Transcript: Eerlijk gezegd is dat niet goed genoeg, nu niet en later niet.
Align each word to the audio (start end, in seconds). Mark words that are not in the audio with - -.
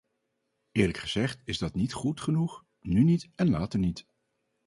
Eerlijk 0.71 0.97
gezegd 0.97 1.41
is 1.45 1.57
dat 1.57 1.73
niet 1.73 1.93
goed 1.93 2.21
genoeg, 2.21 2.65
nu 2.79 3.03
niet 3.03 3.29
en 3.35 3.49
later 3.49 3.79
niet. 3.79 4.07